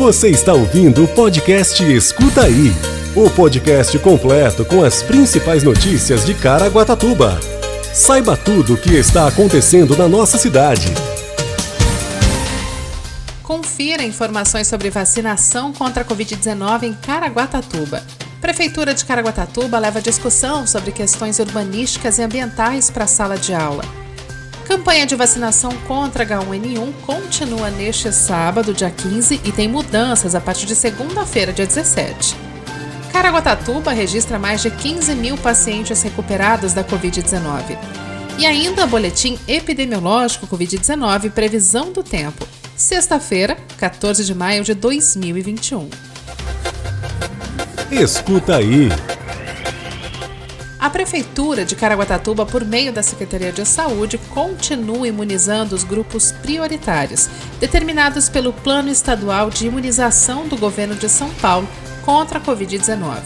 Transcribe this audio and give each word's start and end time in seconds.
Você 0.00 0.30
está 0.30 0.54
ouvindo 0.54 1.04
o 1.04 1.08
podcast 1.08 1.84
Escuta 1.84 2.44
Aí 2.44 2.72
o 3.14 3.28
podcast 3.28 3.98
completo 3.98 4.64
com 4.64 4.82
as 4.82 5.02
principais 5.02 5.62
notícias 5.62 6.24
de 6.24 6.32
Caraguatatuba. 6.32 7.38
Saiba 7.92 8.34
tudo 8.34 8.72
o 8.72 8.76
que 8.78 8.94
está 8.94 9.28
acontecendo 9.28 9.94
na 9.94 10.08
nossa 10.08 10.38
cidade. 10.38 10.86
Confira 13.42 14.02
informações 14.02 14.68
sobre 14.68 14.88
vacinação 14.88 15.70
contra 15.70 16.02
a 16.02 16.06
Covid-19 16.06 16.84
em 16.84 16.94
Caraguatatuba. 16.94 18.02
Prefeitura 18.40 18.94
de 18.94 19.04
Caraguatatuba 19.04 19.78
leva 19.78 20.00
discussão 20.00 20.66
sobre 20.66 20.92
questões 20.92 21.38
urbanísticas 21.38 22.16
e 22.16 22.22
ambientais 22.22 22.90
para 22.90 23.04
a 23.04 23.06
sala 23.06 23.36
de 23.36 23.52
aula. 23.52 23.84
Campanha 24.70 25.04
de 25.04 25.16
vacinação 25.16 25.72
contra 25.88 26.24
H1N1 26.24 26.92
continua 27.04 27.70
neste 27.70 28.12
sábado, 28.12 28.72
dia 28.72 28.88
15, 28.88 29.40
e 29.42 29.50
tem 29.50 29.66
mudanças 29.66 30.32
a 30.36 30.40
partir 30.40 30.64
de 30.64 30.76
segunda-feira, 30.76 31.52
dia 31.52 31.66
17. 31.66 32.36
Caraguatatuba 33.12 33.90
registra 33.90 34.38
mais 34.38 34.62
de 34.62 34.70
15 34.70 35.12
mil 35.16 35.36
pacientes 35.36 36.00
recuperados 36.02 36.72
da 36.72 36.84
Covid-19. 36.84 37.76
E 38.38 38.46
ainda 38.46 38.86
boletim 38.86 39.36
epidemiológico 39.48 40.46
Covid-19 40.46 41.32
previsão 41.32 41.90
do 41.90 42.04
tempo. 42.04 42.46
Sexta-feira, 42.76 43.56
14 43.76 44.24
de 44.24 44.36
maio 44.36 44.62
de 44.62 44.72
2021. 44.74 45.90
Escuta 47.90 48.58
aí. 48.58 48.88
A 50.80 50.88
Prefeitura 50.88 51.62
de 51.62 51.76
Caraguatatuba, 51.76 52.46
por 52.46 52.64
meio 52.64 52.90
da 52.90 53.02
Secretaria 53.02 53.52
de 53.52 53.66
Saúde, 53.66 54.16
continua 54.30 55.06
imunizando 55.06 55.74
os 55.74 55.84
grupos 55.84 56.32
prioritários, 56.32 57.28
determinados 57.60 58.30
pelo 58.30 58.50
Plano 58.50 58.88
Estadual 58.88 59.50
de 59.50 59.66
Imunização 59.66 60.48
do 60.48 60.56
Governo 60.56 60.94
de 60.94 61.06
São 61.06 61.28
Paulo 61.34 61.68
contra 62.02 62.38
a 62.38 62.42
Covid-19. 62.42 63.18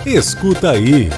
Escuta 0.05 0.71
aí. 0.71 1.09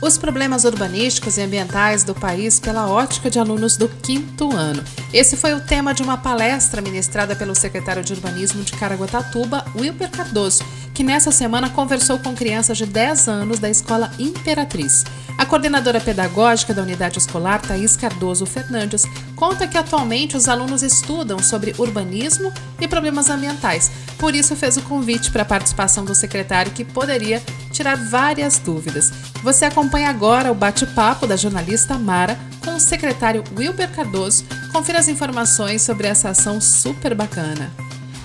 Os 0.00 0.16
problemas 0.16 0.62
urbanísticos 0.62 1.38
e 1.38 1.42
ambientais 1.42 2.04
do 2.04 2.14
país 2.14 2.60
pela 2.60 2.88
ótica 2.88 3.28
de 3.28 3.40
alunos 3.40 3.76
do 3.76 3.88
quinto 3.88 4.54
ano. 4.54 4.84
Esse 5.12 5.36
foi 5.36 5.54
o 5.54 5.60
tema 5.60 5.92
de 5.92 6.04
uma 6.04 6.16
palestra 6.16 6.80
ministrada 6.80 7.34
pelo 7.34 7.52
secretário 7.52 8.04
de 8.04 8.12
Urbanismo 8.12 8.62
de 8.62 8.70
Caraguatatuba, 8.74 9.64
Wilber 9.74 10.08
Cardoso, 10.08 10.62
que 10.98 11.04
nessa 11.04 11.30
semana 11.30 11.70
conversou 11.70 12.18
com 12.18 12.34
crianças 12.34 12.76
de 12.76 12.84
10 12.84 13.28
anos 13.28 13.60
da 13.60 13.70
Escola 13.70 14.10
Imperatriz. 14.18 15.04
A 15.38 15.46
coordenadora 15.46 16.00
pedagógica 16.00 16.74
da 16.74 16.82
unidade 16.82 17.18
escolar, 17.20 17.62
Thaís 17.62 17.96
Cardoso 17.96 18.44
Fernandes, 18.44 19.04
conta 19.36 19.68
que 19.68 19.78
atualmente 19.78 20.36
os 20.36 20.48
alunos 20.48 20.82
estudam 20.82 21.38
sobre 21.38 21.72
urbanismo 21.78 22.52
e 22.80 22.88
problemas 22.88 23.30
ambientais. 23.30 23.92
Por 24.18 24.34
isso 24.34 24.56
fez 24.56 24.76
o 24.76 24.82
convite 24.82 25.30
para 25.30 25.42
a 25.42 25.44
participação 25.44 26.04
do 26.04 26.16
secretário 26.16 26.72
que 26.72 26.84
poderia 26.84 27.40
tirar 27.70 27.96
várias 27.96 28.58
dúvidas. 28.58 29.12
Você 29.44 29.66
acompanha 29.66 30.10
agora 30.10 30.50
o 30.50 30.54
bate-papo 30.56 31.28
da 31.28 31.36
jornalista 31.36 31.96
Mara 31.96 32.36
com 32.64 32.74
o 32.74 32.80
secretário 32.80 33.44
Wilber 33.56 33.88
Cardoso. 33.92 34.44
Confira 34.72 34.98
as 34.98 35.06
informações 35.06 35.80
sobre 35.80 36.08
essa 36.08 36.30
ação 36.30 36.60
super 36.60 37.14
bacana. 37.14 37.70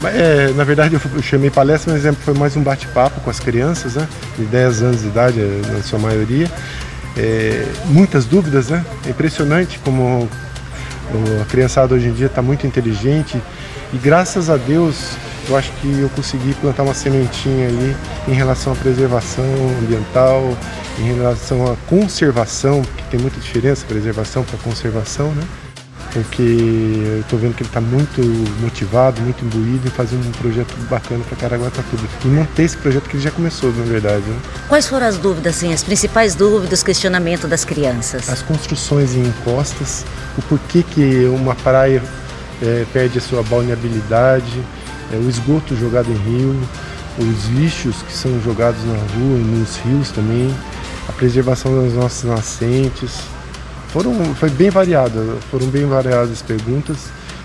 É, 0.05 0.51
na 0.53 0.63
verdade, 0.63 0.95
eu 0.95 1.21
chamei 1.21 1.49
palestra, 1.49 1.93
mas 1.93 2.17
foi 2.17 2.33
mais 2.33 2.55
um 2.55 2.61
bate-papo 2.63 3.21
com 3.21 3.29
as 3.29 3.39
crianças, 3.39 3.95
né? 3.95 4.07
De 4.37 4.45
10 4.45 4.81
anos 4.81 5.01
de 5.01 5.07
idade, 5.07 5.39
é, 5.39 5.61
na 5.71 5.81
sua 5.81 5.99
maioria. 5.99 6.49
É, 7.15 7.65
muitas 7.85 8.25
dúvidas, 8.25 8.69
né? 8.69 8.83
É 9.05 9.09
impressionante 9.09 9.79
como 9.79 10.27
a 11.41 11.45
criançada 11.45 11.93
hoje 11.93 12.07
em 12.07 12.13
dia 12.13 12.27
está 12.27 12.41
muito 12.41 12.65
inteligente 12.65 13.39
e 13.93 13.97
graças 13.97 14.49
a 14.49 14.57
Deus 14.57 15.11
eu 15.47 15.57
acho 15.57 15.71
que 15.73 15.99
eu 15.99 16.09
consegui 16.09 16.53
plantar 16.55 16.83
uma 16.83 16.93
sementinha 16.93 17.67
ali 17.67 17.95
em 18.27 18.33
relação 18.33 18.73
à 18.73 18.75
preservação 18.75 19.45
ambiental, 19.81 20.57
em 20.97 21.13
relação 21.13 21.71
à 21.71 21.75
conservação, 21.87 22.81
porque 22.81 23.03
tem 23.11 23.19
muita 23.19 23.39
diferença 23.39 23.85
preservação 23.85 24.43
para 24.43 24.57
conservação, 24.59 25.31
né? 25.33 25.43
Porque 26.13 26.43
eu 26.43 27.21
estou 27.21 27.39
vendo 27.39 27.55
que 27.55 27.63
ele 27.63 27.69
está 27.69 27.81
muito 27.81 28.21
motivado, 28.61 29.19
muito 29.21 29.43
imbuído 29.43 29.87
em 29.87 29.91
fazer 29.91 30.15
um 30.15 30.31
projeto 30.33 30.71
bacana 30.87 31.23
para 31.27 31.35
Caraguatatuba. 31.35 32.03
E 32.23 32.27
manter 32.27 32.63
esse 32.63 32.77
projeto 32.77 33.09
que 33.09 33.17
ele 33.17 33.23
já 33.23 33.31
começou, 33.31 33.73
na 33.73 33.83
verdade. 33.83 34.23
Né? 34.23 34.37
Quais 34.69 34.87
foram 34.87 35.07
as 35.07 35.17
dúvidas, 35.17 35.55
assim, 35.57 35.73
as 35.73 35.83
principais 35.83 36.35
dúvidas, 36.35 36.79
os 36.79 36.83
questionamentos 36.83 37.49
das 37.49 37.65
crianças? 37.65 38.29
As 38.29 38.43
construções 38.43 39.15
em 39.15 39.23
encostas, 39.23 40.05
o 40.37 40.41
porquê 40.43 40.83
que 40.83 41.25
uma 41.25 41.55
praia 41.55 42.01
é, 42.61 42.85
perde 42.93 43.17
a 43.17 43.21
sua 43.21 43.41
balneabilidade, 43.41 44.63
é, 45.11 45.15
o 45.15 45.27
esgoto 45.27 45.75
jogado 45.75 46.11
em 46.11 46.17
rio, 46.17 46.55
os 47.17 47.49
lixos 47.49 47.95
que 48.03 48.13
são 48.13 48.39
jogados 48.41 48.83
na 48.85 48.93
rua, 48.93 49.37
nos 49.37 49.77
rios 49.77 50.11
também, 50.11 50.53
a 51.09 51.11
preservação 51.11 51.83
das 51.83 51.93
nossas 51.93 52.23
nascentes, 52.23 53.19
foram, 53.93 54.33
foi 54.33 54.49
bem 54.49 54.71
variado, 54.71 55.37
foram 55.51 55.67
bem 55.67 55.85
variadas 55.85 56.31
as 56.31 56.41
perguntas 56.41 56.97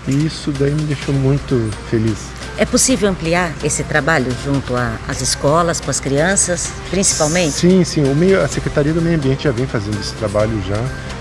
e 0.07 0.25
isso 0.25 0.51
daí 0.51 0.71
me 0.71 0.81
deixou 0.81 1.13
muito 1.13 1.69
feliz. 1.91 2.17
É 2.57 2.65
possível 2.65 3.07
ampliar 3.07 3.53
esse 3.63 3.83
trabalho 3.83 4.35
junto 4.43 4.73
às 5.07 5.21
escolas, 5.21 5.79
com 5.79 5.91
as 5.91 5.99
crianças, 5.99 6.73
principalmente? 6.89 7.51
Sim, 7.51 7.83
sim. 7.83 8.03
O 8.03 8.15
meio, 8.15 8.41
a 8.41 8.47
Secretaria 8.47 8.91
do 8.91 9.01
Meio 9.01 9.15
Ambiente 9.15 9.43
já 9.43 9.51
vem 9.51 9.67
fazendo 9.67 9.97
esse 9.99 10.13
trabalho 10.15 10.51
já. 10.67 10.75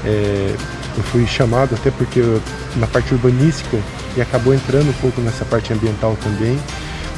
É, 0.05 0.57
eu 0.97 1.03
fui 1.05 1.27
chamado 1.27 1.75
até 1.75 1.91
porque 1.91 2.21
eu, 2.21 2.43
na 2.77 2.87
parte 2.87 3.13
urbanística 3.13 3.79
e 4.17 4.23
acabou 4.23 4.55
entrando 4.55 4.89
um 4.89 4.95
pouco 4.95 5.21
nessa 5.21 5.45
parte 5.45 5.73
ambiental 5.73 6.17
também. 6.25 6.59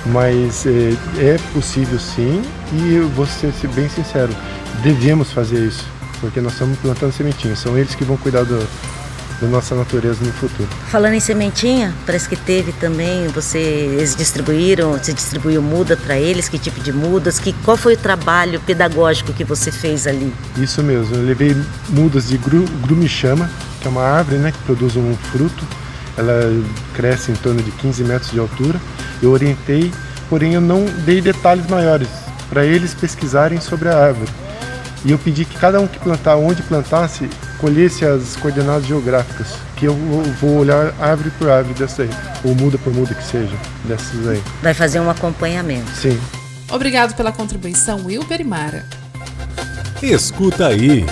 Mas 0.07 0.67
é, 0.67 0.95
é 1.19 1.39
possível 1.55 1.99
sim 1.99 2.43
e 2.73 2.95
eu 2.97 3.09
vou 3.11 3.27
ser 3.27 3.53
bem 3.69 3.89
sincero, 3.89 4.35
devemos 4.83 5.31
fazer 5.31 5.67
isso 5.67 6.00
porque 6.21 6.41
nós 6.41 6.53
estamos 6.53 6.79
plantando 6.79 7.13
sementinhas. 7.13 7.59
São 7.59 7.77
eles 7.77 7.95
que 7.95 8.05
vão 8.05 8.17
cuidar 8.17 8.45
do, 8.45 8.59
da 9.41 9.47
nossa 9.49 9.75
natureza 9.75 10.25
no 10.25 10.33
futuro. 10.33 10.69
Falando 10.89 11.15
em 11.15 11.21
sementinha, 11.21 11.95
parece 12.05 12.29
que 12.29 12.37
teve 12.37 12.73
também, 12.73 13.27
vocês 13.29 14.15
distribuíram, 14.15 14.93
você 14.93 15.13
distribuiu 15.13 15.63
muda 15.63 15.97
para 15.97 16.19
eles, 16.19 16.49
que 16.49 16.59
tipo 16.59 16.81
de 16.81 16.93
mudas, 16.93 17.39
que, 17.39 17.53
qual 17.65 17.77
foi 17.77 17.95
o 17.95 17.97
trabalho 17.97 18.61
pedagógico 18.61 19.33
que 19.33 19.45
você 19.45 19.73
fez 19.73 20.07
ali? 20.07 20.33
Isso 20.57 20.83
mesmo, 20.83 21.17
eu 21.17 21.23
levei 21.23 21.57
mudas 21.89 22.29
de 22.29 22.37
gru, 22.37 22.65
grumichama, 22.83 23.51
que 23.81 23.89
é 23.89 23.91
uma 23.91 24.03
árvore 24.03 24.39
né, 24.39 24.53
que 24.53 24.59
produz 24.59 24.97
um 24.97 25.17
fruto, 25.33 25.65
ela 26.17 26.53
cresce 26.95 27.33
em 27.33 27.37
torno 27.37 27.63
de 27.63 27.71
15 27.71 28.05
metros 28.05 28.31
de 28.31 28.39
altura. 28.39 28.79
Eu 29.23 29.31
orientei, 29.31 29.91
porém 30.29 30.53
eu 30.55 30.61
não 30.61 30.85
dei 31.07 31.21
detalhes 31.21 31.67
maiores 31.67 32.09
para 32.51 32.65
eles 32.65 32.93
pesquisarem 32.93 33.61
sobre 33.61 33.89
a 33.89 33.97
árvore. 33.97 34.31
E 35.05 35.13
eu 35.13 35.19
pedi 35.19 35.45
que 35.45 35.59
cada 35.59 35.81
um 35.81 35.87
que 35.87 35.99
plantar, 35.99 36.37
onde 36.37 36.63
plantasse, 36.63 37.29
colhesse 37.59 38.05
as 38.05 38.37
coordenadas 38.37 38.87
geográficas, 38.87 39.49
que 39.77 39.87
eu 39.87 39.95
vou 40.41 40.59
olhar 40.59 40.95
árvore 41.01 41.31
por 41.39 41.49
árvore 41.49 41.79
dessa 41.79 42.03
aí, 42.03 42.11
ou 42.45 42.55
muda 42.55 42.77
por 42.79 42.93
muda 42.93 43.15
que 43.15 43.25
seja, 43.25 43.57
dessas 43.85 44.29
aí. 44.29 44.43
Vai 44.63 44.75
fazer 44.75 45.01
um 45.01 45.09
acompanhamento. 45.09 45.91
Sim. 45.93 46.21
Obrigado 46.71 47.15
pela 47.15 47.33
contribuição, 47.33 48.05
Wilber 48.05 48.41
e 48.41 48.45
Mara. 48.45 48.87
Escuta 50.03 50.67
aí. 50.67 51.05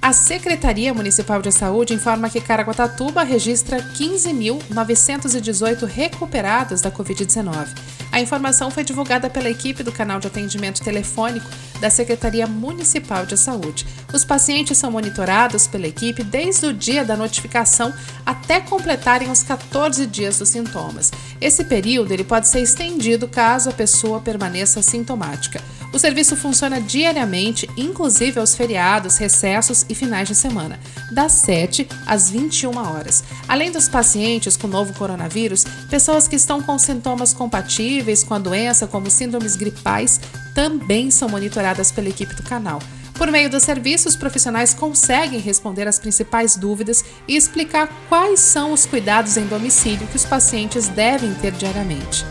A 0.00 0.12
Secretaria 0.12 0.92
Municipal 0.92 1.40
de 1.40 1.50
Saúde 1.50 1.94
informa 1.94 2.28
que 2.28 2.38
Caraguatatuba 2.38 3.22
registra 3.22 3.78
15.918 3.78 5.86
recuperados 5.86 6.82
da 6.82 6.90
Covid-19. 6.90 7.68
A 8.14 8.20
informação 8.20 8.70
foi 8.70 8.84
divulgada 8.84 9.28
pela 9.28 9.50
equipe 9.50 9.82
do 9.82 9.90
canal 9.90 10.20
de 10.20 10.28
atendimento 10.28 10.80
telefônico 10.80 11.50
da 11.80 11.90
Secretaria 11.90 12.46
Municipal 12.46 13.26
de 13.26 13.36
Saúde. 13.36 13.84
Os 14.12 14.24
pacientes 14.24 14.78
são 14.78 14.92
monitorados 14.92 15.66
pela 15.66 15.88
equipe 15.88 16.22
desde 16.22 16.66
o 16.66 16.72
dia 16.72 17.04
da 17.04 17.16
notificação 17.16 17.92
até 18.24 18.60
completarem 18.60 19.32
os 19.32 19.42
14 19.42 20.06
dias 20.06 20.38
dos 20.38 20.50
sintomas. 20.50 21.10
Esse 21.40 21.64
período 21.64 22.12
ele 22.12 22.22
pode 22.22 22.46
ser 22.46 22.60
estendido 22.60 23.26
caso 23.26 23.70
a 23.70 23.72
pessoa 23.72 24.20
permaneça 24.20 24.80
sintomática. 24.80 25.60
O 25.92 25.98
serviço 25.98 26.34
funciona 26.34 26.80
diariamente, 26.80 27.68
inclusive 27.76 28.40
aos 28.40 28.54
feriados, 28.54 29.16
recessos 29.16 29.86
e 29.88 29.94
finais 29.94 30.26
de 30.26 30.34
semana, 30.34 30.78
das 31.12 31.32
7 31.32 31.88
às 32.04 32.28
21 32.28 32.76
horas. 32.76 33.22
Além 33.46 33.70
dos 33.70 33.88
pacientes 33.88 34.56
com 34.56 34.66
novo 34.66 34.92
coronavírus, 34.94 35.64
pessoas 35.94 36.26
que 36.26 36.34
estão 36.34 36.60
com 36.60 36.76
sintomas 36.76 37.32
compatíveis 37.32 38.24
com 38.24 38.34
a 38.34 38.38
doença, 38.40 38.84
como 38.84 39.08
síndromes 39.08 39.54
gripais, 39.54 40.20
também 40.52 41.08
são 41.08 41.28
monitoradas 41.28 41.92
pela 41.92 42.08
equipe 42.08 42.34
do 42.34 42.42
canal. 42.42 42.80
Por 43.12 43.30
meio 43.30 43.48
do 43.48 43.60
serviço, 43.60 44.08
os 44.08 44.16
profissionais 44.16 44.74
conseguem 44.74 45.38
responder 45.38 45.86
as 45.86 46.00
principais 46.00 46.56
dúvidas 46.56 47.04
e 47.28 47.36
explicar 47.36 47.88
quais 48.08 48.40
são 48.40 48.72
os 48.72 48.84
cuidados 48.84 49.36
em 49.36 49.46
domicílio 49.46 50.08
que 50.08 50.16
os 50.16 50.24
pacientes 50.24 50.88
devem 50.88 51.32
ter 51.34 51.52
diariamente. 51.52 52.26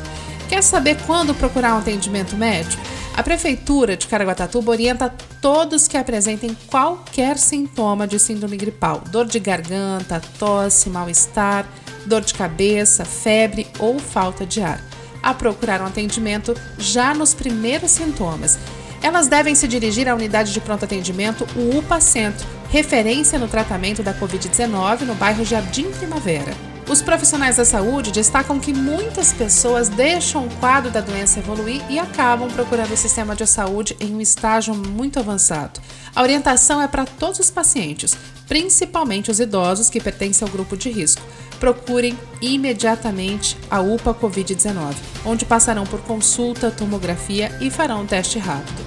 Quer 0.50 0.62
saber 0.62 0.98
quando 1.06 1.34
procurar 1.34 1.76
um 1.76 1.78
atendimento 1.78 2.36
médico? 2.36 2.84
A 3.16 3.22
Prefeitura 3.22 3.96
de 3.96 4.08
Caraguatatuba 4.08 4.72
orienta 4.72 5.14
todos 5.40 5.88
que 5.88 5.98
apresentem 5.98 6.58
qualquer 6.68 7.38
sintoma 7.38 8.08
de 8.08 8.18
síndrome 8.18 8.58
gripal, 8.58 9.04
dor 9.12 9.28
de 9.28 9.40
garganta, 9.40 10.20
tosse, 10.40 10.90
mal-estar, 10.90 11.68
dor 12.08 12.22
de 12.22 12.34
cabeça, 12.34 13.06
febre 13.06 13.68
ou 13.78 14.00
falta 14.00 14.48
de 14.48 14.64
ar, 14.64 14.82
a 15.22 15.32
procurar 15.32 15.80
um 15.82 15.86
atendimento 15.86 16.56
já 16.80 17.14
nos 17.14 17.36
primeiros 17.36 17.92
sintomas. 17.92 18.58
Elas 19.00 19.28
devem 19.28 19.54
se 19.54 19.68
dirigir 19.68 20.10
à 20.10 20.16
unidade 20.16 20.52
de 20.52 20.60
pronto 20.60 20.86
atendimento, 20.86 21.46
o 21.56 21.78
UPA 21.78 22.02
Centro, 22.02 22.48
referência 22.72 23.38
no 23.38 23.48
tratamento 23.48 24.02
da 24.02 24.16
Covid-19 24.16 25.02
no 25.02 25.14
bairro 25.14 25.46
Jardim 25.46 25.92
Primavera. 25.92 26.73
Os 26.90 27.02
profissionais 27.02 27.56
da 27.56 27.66
saúde 27.66 28.12
destacam 28.12 28.60
que 28.60 28.74
muitas 28.74 29.32
pessoas 29.32 29.88
deixam 29.88 30.46
o 30.46 30.56
quadro 30.56 30.92
da 30.92 31.00
doença 31.00 31.40
evoluir 31.40 31.82
e 31.90 31.98
acabam 31.98 32.50
procurando 32.50 32.92
o 32.92 32.98
sistema 32.98 33.36
de 33.36 33.48
saúde 33.48 33.96
em 34.00 34.14
um 34.14 34.20
estágio 34.20 34.76
muito 34.76 35.18
avançado. 35.18 35.80
A 36.14 36.22
orientação 36.22 36.82
é 36.82 36.88
para 36.88 37.06
todos 37.06 37.40
os 37.40 37.50
pacientes, 37.50 38.16
principalmente 38.48 39.32
os 39.32 39.40
idosos 39.40 39.90
que 39.90 40.02
pertencem 40.02 40.46
ao 40.46 40.52
grupo 40.52 40.76
de 40.76 40.92
risco. 40.92 41.22
Procurem 41.60 42.20
imediatamente 42.42 43.58
a 43.72 43.80
UPA 43.80 44.14
Covid-19, 44.14 44.96
onde 45.26 45.46
passarão 45.46 45.86
por 45.86 46.02
consulta, 46.02 46.70
tomografia 46.70 47.58
e 47.62 47.72
farão 47.72 48.02
um 48.02 48.06
teste 48.06 48.38
rápido. 48.38 48.84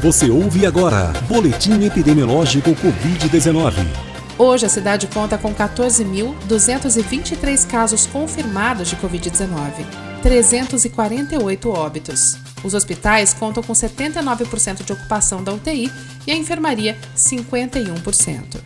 Você 0.00 0.30
ouve 0.30 0.64
agora 0.64 1.12
Boletim 1.28 1.84
Epidemiológico 1.84 2.70
Covid-19. 2.70 4.11
Hoje, 4.44 4.66
a 4.66 4.68
cidade 4.68 5.06
conta 5.06 5.38
com 5.38 5.54
14.223 5.54 7.64
casos 7.64 8.06
confirmados 8.06 8.90
de 8.90 8.96
Covid-19, 8.96 9.86
348 10.20 11.70
óbitos. 11.70 12.38
Os 12.64 12.74
hospitais 12.74 13.32
contam 13.32 13.62
com 13.62 13.72
79% 13.72 14.82
de 14.82 14.92
ocupação 14.92 15.44
da 15.44 15.52
UTI 15.52 15.92
e 16.26 16.32
a 16.32 16.34
enfermaria 16.34 16.98
51%. 17.16 18.56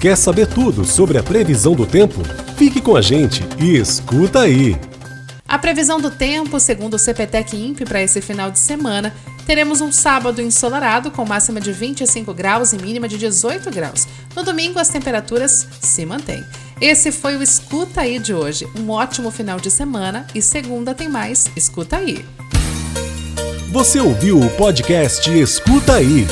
Quer 0.00 0.16
saber 0.16 0.46
tudo 0.46 0.84
sobre 0.84 1.18
a 1.18 1.22
previsão 1.24 1.74
do 1.74 1.84
tempo? 1.84 2.22
Fique 2.56 2.80
com 2.80 2.94
a 2.94 3.02
gente 3.02 3.42
e 3.58 3.76
escuta 3.76 4.42
aí! 4.42 4.76
A 5.48 5.58
previsão 5.58 6.00
do 6.00 6.12
tempo, 6.12 6.60
segundo 6.60 6.94
o 6.94 6.98
CPTEC 6.98 7.56
INPE 7.56 7.86
para 7.86 8.00
esse 8.00 8.20
final 8.20 8.52
de 8.52 8.60
semana, 8.60 9.12
teremos 9.48 9.80
um 9.80 9.90
sábado 9.90 10.42
ensolarado 10.42 11.10
com 11.10 11.24
máxima 11.24 11.58
de 11.58 11.72
25 11.72 12.34
graus 12.34 12.74
e 12.74 12.76
mínima 12.76 13.08
de 13.08 13.16
18 13.16 13.70
graus. 13.70 14.06
No 14.36 14.44
domingo, 14.44 14.78
as 14.78 14.90
temperaturas 14.90 15.66
se 15.80 16.04
mantêm. 16.04 16.44
Esse 16.78 17.10
foi 17.10 17.34
o 17.34 17.42
Escuta 17.42 18.02
Aí 18.02 18.18
de 18.18 18.34
hoje. 18.34 18.68
Um 18.78 18.90
ótimo 18.90 19.30
final 19.30 19.58
de 19.58 19.70
semana 19.70 20.26
e 20.34 20.42
segunda 20.42 20.94
tem 20.94 21.08
mais 21.08 21.46
Escuta 21.56 21.96
Aí. 21.96 22.22
Você 23.72 23.98
ouviu 23.98 24.38
o 24.38 24.50
podcast 24.50 25.30
Escuta 25.30 25.94
Aí. 25.94 26.26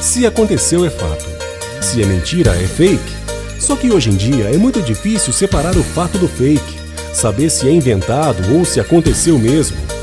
Se 0.00 0.24
aconteceu, 0.24 0.82
é 0.86 0.90
fato. 0.90 1.26
Se 1.82 2.02
é 2.02 2.06
mentira, 2.06 2.56
é 2.56 2.66
fake. 2.66 3.12
Só 3.60 3.76
que 3.76 3.90
hoje 3.90 4.08
em 4.08 4.16
dia 4.16 4.44
é 4.46 4.56
muito 4.56 4.80
difícil 4.80 5.34
separar 5.34 5.76
o 5.76 5.82
fato 5.82 6.16
do 6.16 6.26
fake, 6.26 6.80
saber 7.12 7.50
se 7.50 7.68
é 7.68 7.70
inventado 7.70 8.56
ou 8.56 8.64
se 8.64 8.80
aconteceu 8.80 9.38
mesmo. 9.38 9.91